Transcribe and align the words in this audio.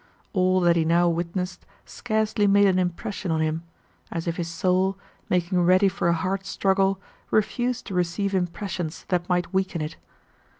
All 0.33 0.59
that 0.61 0.75
he 0.75 0.83
now 0.83 1.07
witnessed 1.09 1.63
scarcely 1.85 2.47
made 2.47 2.65
an 2.65 2.79
impression 2.79 3.29
on 3.29 3.39
him—as 3.39 4.25
if 4.27 4.37
his 4.37 4.47
soul, 4.47 4.97
making 5.29 5.61
ready 5.61 5.87
for 5.89 6.07
a 6.07 6.13
hard 6.13 6.43
struggle, 6.43 6.99
refused 7.29 7.85
to 7.85 7.93
receive 7.93 8.33
impressions 8.33 9.05
that 9.09 9.29
might 9.29 9.53
weaken 9.53 9.79
it. 9.79 9.97